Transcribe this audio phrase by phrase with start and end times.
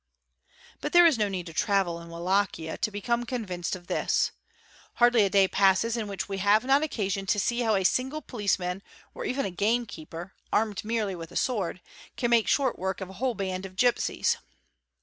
[0.79, 4.05] But there is no need to travel in Walachia to become convinced of K h
[4.07, 4.31] is.
[4.95, 8.23] Hardly a day passes in which we have not occasion to see how a ingle
[8.23, 8.81] policeman
[9.13, 11.81] or even a game keeper, armed merely with a sword,
[12.17, 14.37] can nake short work of a whole band of gipsies.